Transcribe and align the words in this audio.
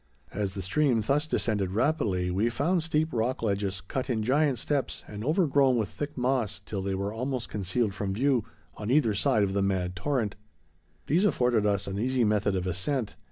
As 0.33 0.55
the 0.55 0.63
stream 0.63 1.01
thus 1.05 1.27
descended 1.27 1.73
rapidly, 1.73 2.31
we 2.31 2.49
found 2.49 2.81
steep 2.81 3.13
rock 3.13 3.43
ledges, 3.43 3.81
cut 3.81 4.09
in 4.09 4.23
giant 4.23 4.57
steps 4.57 5.03
and 5.07 5.23
overgrown 5.23 5.77
with 5.77 5.89
thick 5.89 6.17
moss 6.17 6.59
till 6.59 6.81
they 6.81 6.95
were 6.95 7.13
almost 7.13 7.49
concealed 7.49 7.93
from 7.93 8.15
view, 8.15 8.43
on 8.77 8.89
either 8.89 9.13
side 9.13 9.43
of 9.43 9.53
the 9.53 9.61
mad 9.61 9.95
torrent. 9.95 10.33
These 11.05 11.23
afforded 11.23 11.67
us 11.67 11.85
an 11.85 11.99
easy 11.99 12.23
method 12.23 12.55
of 12.55 12.65
ascent. 12.65 13.15